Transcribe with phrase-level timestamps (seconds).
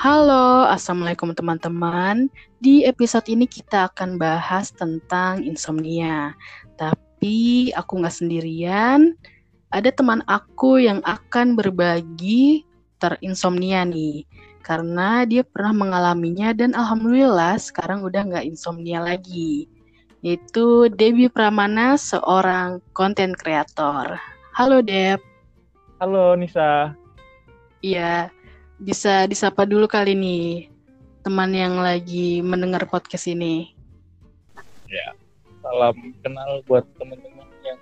[0.00, 2.32] Halo, Assalamualaikum teman-teman.
[2.56, 6.32] Di episode ini kita akan bahas tentang insomnia.
[6.80, 9.12] Tapi aku nggak sendirian,
[9.68, 12.64] ada teman aku yang akan berbagi
[12.96, 14.24] terinsomnia nih.
[14.64, 19.68] Karena dia pernah mengalaminya dan alhamdulillah sekarang udah nggak insomnia lagi.
[20.24, 24.16] Yaitu Debbie Pramana, seorang konten kreator.
[24.56, 25.20] Halo Deb.
[26.00, 26.96] Halo Nisa.
[27.84, 28.32] Iya,
[28.80, 30.72] bisa disapa dulu kali nih
[31.20, 33.76] teman yang lagi mendengar podcast ini.
[34.88, 35.12] Ya,
[35.60, 37.76] salam kenal buat teman-teman yang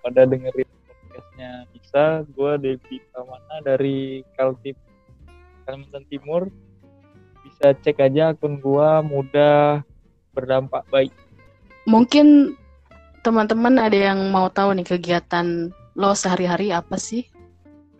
[0.00, 2.24] pada dengerin podcastnya bisa.
[2.32, 4.80] Gue Devi Pramana dari Kaltip
[5.68, 6.48] Kalimantan Timur.
[7.44, 9.84] Bisa cek aja akun gue mudah
[10.32, 11.12] berdampak baik.
[11.84, 12.56] Mungkin
[13.20, 17.28] teman-teman ada yang mau tahu nih kegiatan lo sehari-hari apa sih?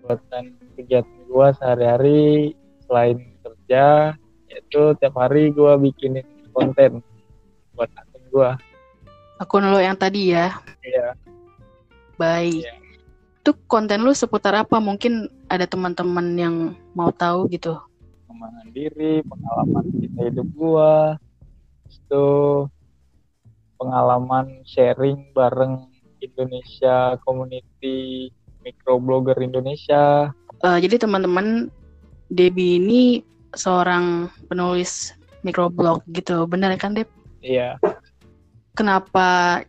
[0.00, 2.54] Buatan kegiatan gue sehari-hari
[2.86, 4.14] selain kerja
[4.46, 7.02] yaitu tiap hari gue bikinin konten
[7.74, 8.50] buat akun gue
[9.36, 10.56] akun lo yang tadi ya?
[10.80, 11.16] Iya.
[12.16, 12.64] Baik.
[12.64, 12.74] Iya.
[13.46, 14.82] itu konten lu seputar apa?
[14.82, 17.78] Mungkin ada teman-teman yang mau tahu gitu.
[18.26, 20.92] Pengembangan diri pengalaman kita hidup gue
[21.86, 22.26] itu
[23.78, 25.86] pengalaman sharing bareng
[26.18, 28.34] Indonesia Community
[28.66, 30.34] Microblogger Indonesia
[30.64, 31.68] Uh, jadi teman-teman,
[32.32, 33.02] Debbie ini
[33.56, 35.12] seorang penulis
[35.46, 37.08] microblog gitu, benar kan Deb?
[37.44, 37.78] Iya.
[38.76, 39.62] Kenapa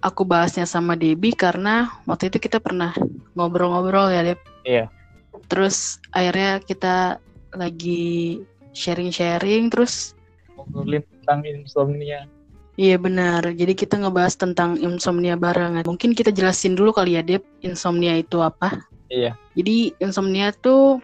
[0.00, 2.92] aku bahasnya sama Debbie karena waktu itu kita pernah
[3.36, 4.40] ngobrol-ngobrol ya Deb.
[4.64, 4.88] Iya.
[5.46, 7.20] Terus akhirnya kita
[7.54, 10.14] lagi sharing-sharing terus
[10.56, 12.26] ngobrolin tentang insomnia.
[12.80, 13.44] Iya benar.
[13.44, 15.84] Jadi kita ngebahas tentang insomnia barengan.
[15.84, 18.88] Mungkin kita jelasin dulu kali ya, Deb, insomnia itu apa?
[19.10, 19.34] Iya.
[19.58, 21.02] Jadi insomnia itu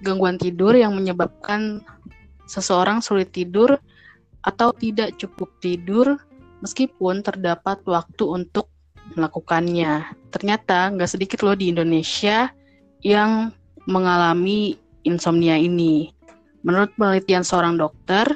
[0.00, 1.82] gangguan tidur yang menyebabkan
[2.46, 3.76] seseorang sulit tidur
[4.46, 6.16] atau tidak cukup tidur
[6.62, 8.70] meskipun terdapat waktu untuk
[9.18, 10.06] melakukannya.
[10.30, 12.54] Ternyata nggak sedikit loh di Indonesia
[13.02, 13.50] yang
[13.90, 16.14] mengalami insomnia ini.
[16.62, 18.26] Menurut penelitian seorang dokter,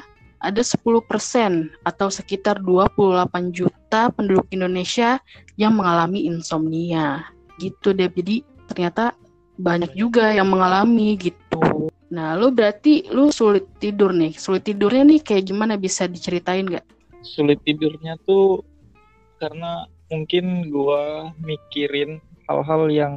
[0.43, 5.23] ada 10% atau sekitar 28 juta penduduk Indonesia
[5.55, 7.31] yang mengalami insomnia.
[7.63, 8.11] Gitu deh.
[8.11, 9.13] Jadi ternyata
[9.61, 11.93] banyak juga yang mengalami gitu.
[12.13, 14.37] Nah, lu berarti lu sulit tidur nih.
[14.37, 16.85] Sulit tidurnya nih kayak gimana bisa diceritain nggak?
[17.25, 18.61] Sulit tidurnya tuh
[19.41, 23.15] karena mungkin gua mikirin hal-hal yang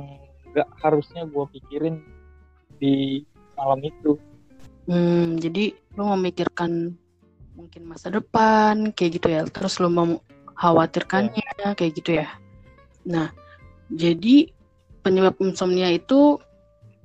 [0.55, 1.99] nggak harusnya gua pikirin
[2.79, 3.23] di
[3.59, 4.15] malam itu.
[4.87, 6.95] Hmm, jadi lu memikirkan
[7.55, 9.41] mungkin masa depan kayak gitu ya.
[9.49, 10.07] Terus lu mau
[10.55, 11.75] khawatirkannya ya.
[11.75, 12.31] kayak gitu ya.
[13.03, 13.27] Nah,
[13.91, 14.54] jadi
[15.05, 16.41] penyebab insomnia itu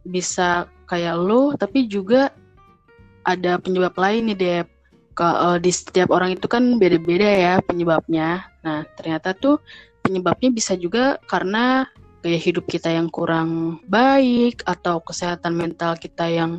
[0.08, 2.32] bisa kayak lo tapi juga
[3.28, 4.68] ada penyebab lain nih Dep.
[5.12, 8.48] Ke uh, di setiap orang itu kan beda-beda ya penyebabnya.
[8.64, 9.60] Nah ternyata tuh
[10.00, 11.84] penyebabnya bisa juga karena
[12.24, 16.56] gaya hidup kita yang kurang baik atau kesehatan mental kita yang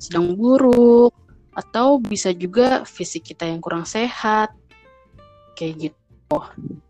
[0.00, 1.14] sedang buruk
[1.54, 4.50] atau bisa juga fisik kita yang kurang sehat
[5.54, 6.38] kayak gitu.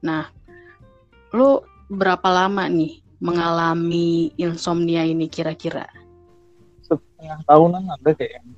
[0.00, 0.30] Nah
[1.34, 5.86] lo berapa lama nih mengalami insomnia ini kira-kira?
[6.84, 8.56] Setengah tahunan ada kayaknya.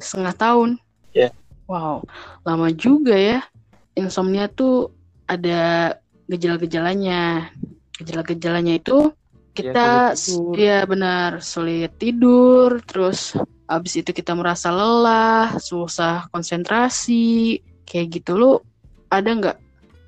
[0.00, 0.70] Setengah tahun?
[1.12, 1.28] Ya.
[1.28, 1.32] Yeah.
[1.68, 2.00] Wow,
[2.48, 3.44] lama juga ya.
[3.92, 4.88] Insomnia tuh
[5.28, 5.92] ada
[6.24, 7.52] gejala-gejalanya.
[8.00, 9.12] Gejala-gejalanya itu
[9.52, 13.36] kita ya, ya benar sulit tidur, terus
[13.68, 18.38] abis itu kita merasa lelah, susah konsentrasi, kayak gitu.
[18.38, 18.64] Lo
[19.12, 19.56] ada nggak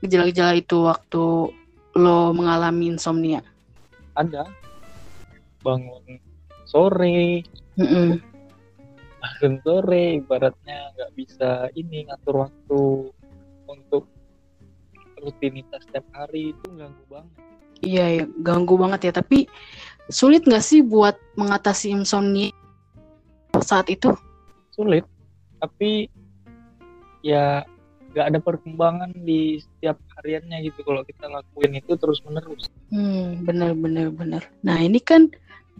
[0.00, 1.52] gejala-gejala itu waktu
[1.98, 3.44] lo mengalami insomnia?
[4.16, 4.44] Ada.
[5.60, 6.20] Bangun
[6.64, 7.44] sore.
[9.20, 12.82] Bangun sore ibaratnya nggak bisa ini ngatur waktu
[13.68, 14.04] untuk
[15.20, 17.34] rutinitas setiap hari itu ganggu banget.
[17.80, 19.12] Iya ya ganggu banget ya.
[19.20, 19.44] Tapi
[20.08, 22.52] sulit nggak sih buat mengatasi insomnia
[23.60, 24.12] saat itu?
[24.72, 25.04] Sulit
[25.60, 26.08] tapi
[27.20, 27.60] ya
[28.10, 32.66] nggak ada perkembangan di setiap hariannya gitu kalau kita lakuin itu terus menerus.
[32.90, 34.42] Hmm, benar benar benar.
[34.66, 35.30] Nah ini kan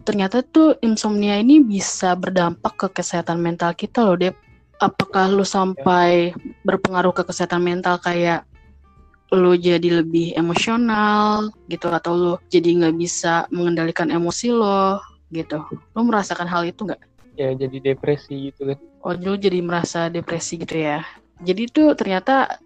[0.07, 4.35] ternyata tuh insomnia ini bisa berdampak ke kesehatan mental kita loh, Dep.
[4.81, 6.37] Apakah lu sampai ya.
[6.65, 8.47] berpengaruh ke kesehatan mental kayak
[9.31, 14.99] lu jadi lebih emosional gitu atau lu jadi nggak bisa mengendalikan emosi lo
[15.29, 15.61] gitu.
[15.93, 16.99] Lu merasakan hal itu nggak?
[17.39, 18.77] Ya jadi depresi gitu kan.
[19.01, 21.05] Oh, lu jadi merasa depresi gitu ya?
[21.41, 22.61] Jadi itu ternyata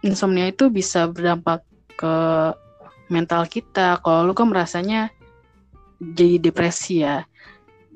[0.00, 1.64] insomnia itu bisa berdampak
[1.98, 2.14] ke
[3.08, 5.10] mental kita kalau lu kan merasanya
[5.98, 7.26] jadi depresi ya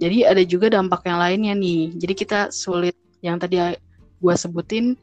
[0.02, 1.94] Jadi ada juga dampak yang lainnya nih.
[1.94, 3.54] Jadi kita sulit yang tadi
[4.18, 4.98] gua sebutin.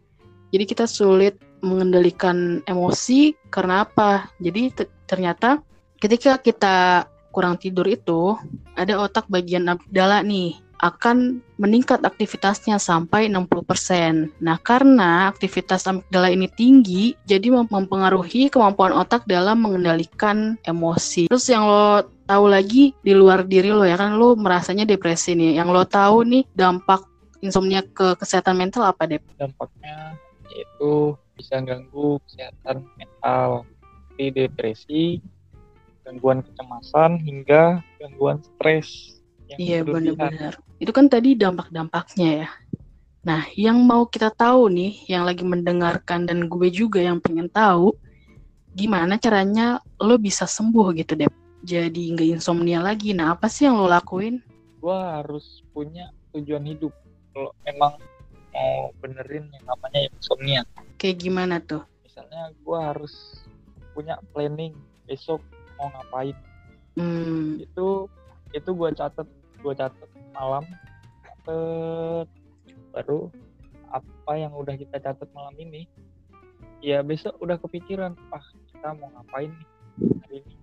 [0.52, 4.28] Jadi kita sulit mengendalikan emosi karena apa?
[4.44, 4.76] Jadi
[5.08, 5.64] ternyata
[6.04, 8.36] ketika kita kurang tidur itu
[8.76, 14.32] ada otak bagian amigdala nih akan meningkat aktivitasnya sampai 60%.
[14.40, 21.28] Nah, karena aktivitas amigdala ini tinggi, jadi mempengaruhi kemampuan otak dalam mengendalikan emosi.
[21.28, 25.60] Terus yang lo tahu lagi di luar diri lo ya kan lo merasanya depresi nih.
[25.60, 27.04] Yang lo tahu nih dampak
[27.44, 29.20] insomnia ke kesehatan mental apa, deh?
[29.36, 30.16] Dampaknya
[30.50, 33.64] yaitu bisa ganggu kesehatan mental,
[34.20, 35.04] seperti depresi,
[36.04, 39.19] gangguan kecemasan hingga gangguan stres
[39.58, 40.60] Iya benar-benar.
[40.78, 42.50] Itu kan tadi dampak-dampaknya ya.
[43.26, 47.92] Nah, yang mau kita tahu nih, yang lagi mendengarkan dan gue juga yang pengen tahu,
[48.78, 51.34] gimana caranya lo bisa sembuh gitu, Dep?
[51.66, 53.12] Jadi nggak insomnia lagi.
[53.12, 54.40] Nah, apa sih yang lo lakuin?
[54.80, 56.96] Gue harus punya tujuan hidup.
[57.36, 58.00] Kalau emang
[58.56, 60.62] mau benerin yang namanya insomnia.
[60.96, 61.84] Kayak gimana tuh?
[62.08, 63.44] Misalnya gue harus
[63.92, 64.72] punya planning
[65.04, 65.44] besok
[65.76, 66.36] mau ngapain.
[66.96, 67.60] Hmm.
[67.60, 68.08] Itu
[68.56, 69.28] itu gue catat
[69.60, 70.64] gue catat malam
[71.24, 72.28] catat
[72.96, 73.30] baru
[73.90, 75.90] apa yang udah kita catat malam ini
[76.80, 79.68] ya besok udah kepikiran ah kita mau ngapain nih
[80.24, 80.54] hari ini?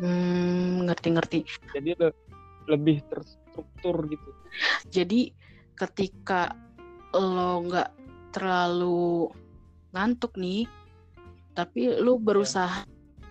[0.00, 1.44] Hmm, ngerti-ngerti.
[1.76, 2.08] Jadi le
[2.68, 4.30] lebih terstruktur gitu.
[4.92, 5.32] Jadi
[5.76, 6.52] ketika
[7.16, 7.90] lo nggak
[8.30, 9.32] terlalu
[9.90, 10.68] ngantuk nih
[11.56, 12.88] tapi lo berusaha ya.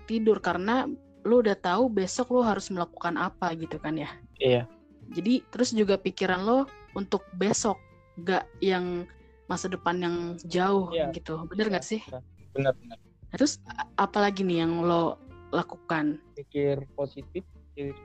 [0.09, 0.89] tidur karena
[1.23, 4.09] lo udah tahu besok lo harus melakukan apa gitu kan ya?
[4.41, 4.63] Iya
[5.13, 6.59] jadi terus juga pikiran lo
[6.93, 7.77] untuk besok
[8.25, 9.07] gak yang
[9.49, 11.45] masa depan yang jauh ya, gitu.
[11.49, 12.01] Bener nggak sih?
[12.53, 12.97] Benar benar nah,
[13.33, 13.57] terus
[13.97, 15.17] apalagi nih yang lo
[15.49, 16.21] lakukan?
[16.37, 17.97] Mikir positif mikir,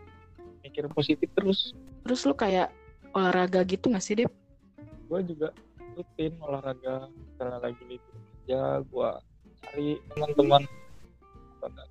[0.64, 1.76] mikir positif terus.
[2.04, 2.72] Terus lo kayak
[3.12, 4.32] olahraga gitu nggak sih Dep?
[5.08, 5.48] gue juga
[5.94, 7.06] rutin olahraga
[7.38, 9.10] karena lagi libur kerja gue
[9.62, 10.62] cari teman-teman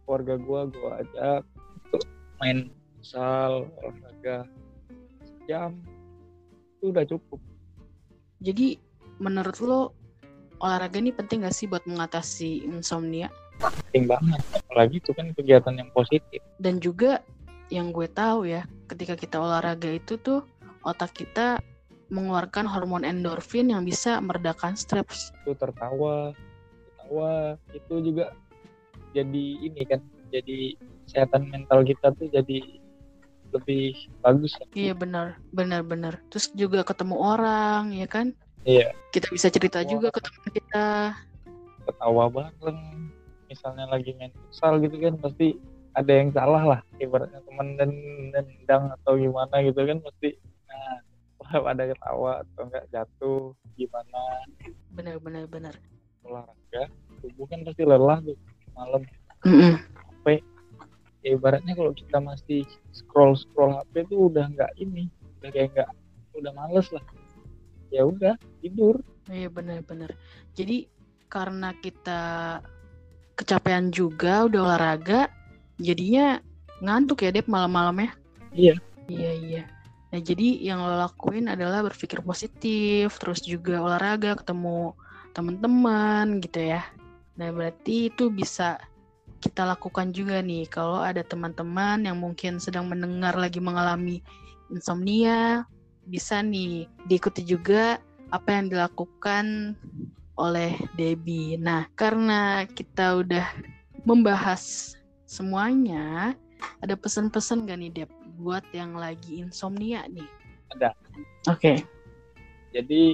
[0.03, 1.41] keluarga gue gue ajak
[1.87, 2.03] untuk
[2.41, 2.57] main
[2.99, 4.43] misal olahraga
[5.53, 5.77] jam
[6.81, 7.39] itu udah cukup.
[8.41, 8.81] Jadi
[9.21, 9.81] menurut lo
[10.57, 13.29] olahraga ini penting gak sih buat mengatasi insomnia?
[13.61, 16.41] Penting banget apalagi itu kan kegiatan yang positif.
[16.57, 17.21] Dan juga
[17.69, 20.41] yang gue tahu ya ketika kita olahraga itu tuh
[20.83, 21.61] otak kita
[22.11, 25.31] mengeluarkan hormon endorfin yang bisa meredakan stres.
[25.45, 26.33] Itu tertawa
[26.97, 28.33] tertawa itu juga
[29.13, 30.01] jadi ini kan
[30.33, 32.82] jadi kesehatan mental kita tuh jadi
[33.53, 33.95] lebih
[34.25, 35.37] bagus iya benar.
[35.53, 36.17] Benar benar.
[36.33, 38.33] Terus juga ketemu orang ya kan?
[38.65, 38.91] Iya.
[39.13, 40.87] Kita bisa cerita juga ke teman kita.
[41.85, 43.11] Ketawa bareng.
[43.47, 45.55] Misalnya lagi main futsal gitu kan pasti
[45.93, 46.79] ada yang salah lah.
[46.97, 47.91] Ibaratnya teman dan
[48.33, 50.33] nendang atau gimana gitu kan pasti
[50.65, 54.21] nah ada ketawa atau enggak jatuh gimana?
[54.89, 55.75] Benar benar benar.
[56.25, 56.89] Olahraga
[57.21, 58.37] tubuh kan pasti lelah tuh
[58.73, 59.03] malam.
[59.43, 59.73] Mm -mm.
[60.23, 60.39] capek
[61.23, 65.07] ya ibaratnya kalau kita masih scroll scroll HP tuh udah nggak ini
[65.39, 65.89] udah kayak nggak
[66.37, 67.03] udah males lah.
[67.93, 68.99] Ya udah tidur.
[69.31, 70.11] Iya benar-benar
[70.53, 70.85] jadi
[71.31, 72.21] karena kita
[73.33, 75.31] kecapean juga udah olahraga
[75.81, 76.37] jadinya
[76.83, 78.13] ngantuk ya Dep malam-malamnya
[78.53, 78.77] iya.
[79.09, 79.63] Iya iya.
[80.13, 84.95] Nah jadi yang lo lakuin adalah berpikir positif terus juga olahraga ketemu
[85.35, 86.87] teman-teman gitu ya.
[87.35, 88.79] Nah berarti itu bisa
[89.43, 94.23] kita lakukan juga nih kalau ada teman-teman yang mungkin sedang mendengar lagi mengalami
[94.71, 95.67] insomnia
[96.07, 97.99] bisa nih diikuti juga
[98.31, 99.75] apa yang dilakukan
[100.39, 101.59] oleh Debbie.
[101.59, 103.45] Nah, karena kita udah
[104.07, 104.95] membahas
[105.29, 106.33] semuanya,
[106.81, 108.09] ada pesan-pesan gak nih Deb
[108.39, 110.25] buat yang lagi insomnia nih?
[110.73, 110.95] Ada.
[111.51, 111.59] Oke.
[111.59, 111.77] Okay.
[112.73, 113.13] Jadi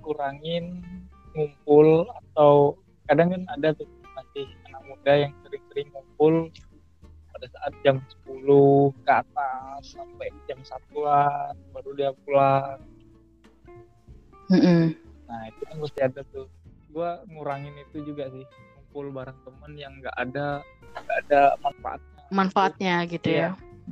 [0.00, 0.80] kurangin
[1.36, 3.88] ngumpul atau kadang kan ada tuh
[4.94, 6.48] muda yang sering-sering ngumpul
[7.34, 7.98] pada saat jam
[8.30, 8.46] 10
[9.02, 12.78] ke atas sampai jam satuan baru dia pulang.
[14.54, 14.82] Mm -hmm.
[15.26, 16.46] Nah itu kan mesti ada tuh.
[16.94, 18.46] Gua ngurangin itu juga sih
[18.78, 20.62] ngumpul bareng temen yang nggak ada
[20.94, 22.22] nggak ada manfaatnya.
[22.30, 23.48] Manfaatnya gitu ya?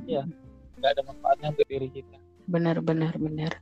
[0.07, 0.23] Iya.
[0.79, 2.17] Nggak ada manfaatnya untuk diri kita.
[2.47, 3.59] Benar benar benar.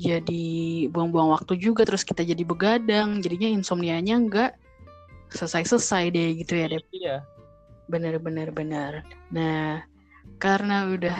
[0.00, 4.52] Jadi buang-buang waktu juga terus kita jadi begadang jadinya insomnianya nggak
[5.32, 6.84] selesai-selesai deh gitu ya Dep.
[6.92, 7.16] Iya.
[7.88, 8.92] Bener-bener bener.
[9.32, 9.82] Nah,
[10.38, 11.18] karena udah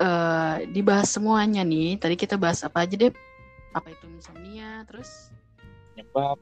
[0.00, 3.16] uh, dibahas semuanya nih, tadi kita bahas apa aja Dep?
[3.74, 5.30] Apa itu insomnia, terus
[5.94, 6.38] penyebab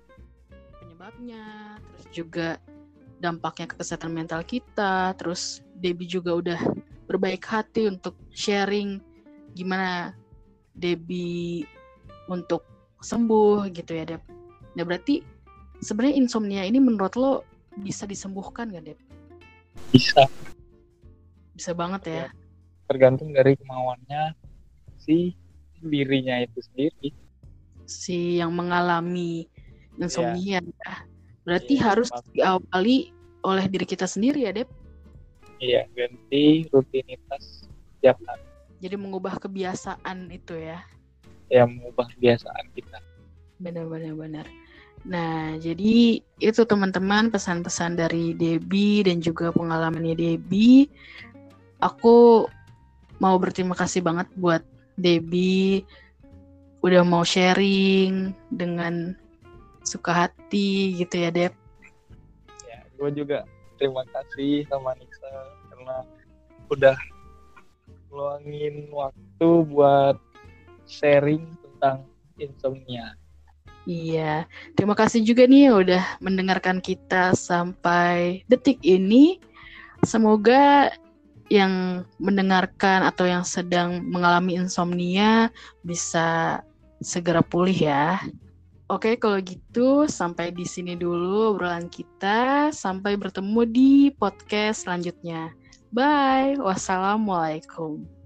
[0.80, 2.48] penyebabnya, terus juga
[3.18, 6.60] dampaknya ke kesehatan mental kita, terus Debbie juga udah
[7.10, 9.00] berbaik hati untuk sharing
[9.56, 10.14] gimana
[10.76, 11.66] Debbie
[12.30, 12.62] untuk
[13.02, 14.22] sembuh gitu ya Deb.
[14.78, 15.22] Nah berarti
[15.84, 17.32] sebenarnya insomnia ini menurut lo
[17.78, 18.98] bisa disembuhkan gak Deb?
[19.94, 20.26] Bisa.
[21.54, 22.16] Bisa banget ya.
[22.26, 22.28] ya
[22.88, 24.32] tergantung dari kemauannya
[24.96, 25.36] si
[25.84, 27.08] dirinya itu sendiri.
[27.84, 29.46] Si yang mengalami
[30.00, 30.94] insomnia ya.
[31.44, 33.12] Berarti ya, harus diawali
[33.44, 34.68] oleh diri kita sendiri ya Deb?
[35.60, 38.44] Iya, ganti rutinitas setiap hari.
[38.78, 40.80] Jadi mengubah kebiasaan itu ya?
[41.48, 42.98] Ya, mengubah kebiasaan kita.
[43.58, 44.46] Benar-benar benar.
[45.08, 50.84] Nah, jadi itu teman-teman pesan-pesan dari Debbie dan juga pengalamannya Debbie.
[51.80, 52.44] Aku
[53.16, 54.60] mau berterima kasih banget buat
[55.00, 55.88] Debbie
[56.84, 59.16] udah mau sharing dengan
[59.82, 61.52] suka hati gitu ya Deb.
[62.68, 63.48] Ya, gue juga
[63.80, 65.32] terima kasih sama Nisa
[65.72, 65.96] karena
[66.68, 66.98] udah
[68.12, 70.20] luangin waktu buat
[70.86, 72.04] sharing tentang
[72.38, 73.16] insomnia.
[73.88, 74.44] Iya,
[74.76, 79.40] terima kasih juga nih udah mendengarkan kita sampai detik ini.
[80.04, 80.92] Semoga
[81.48, 85.48] yang mendengarkan atau yang sedang mengalami insomnia
[85.80, 86.60] bisa
[87.00, 88.20] segera pulih ya.
[88.92, 92.68] Oke, kalau gitu sampai di sini dulu obrolan kita.
[92.72, 95.48] Sampai bertemu di podcast selanjutnya.
[95.92, 96.60] Bye.
[96.60, 98.17] Wassalamualaikum.